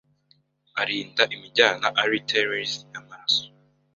[0.81, 3.45] Arinda imijyana arteries y’amaraso